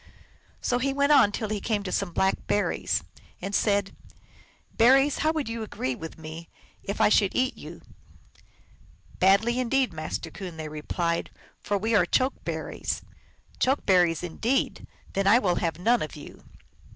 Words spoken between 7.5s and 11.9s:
you?" "Badly indeed, Master Coon," they replied," for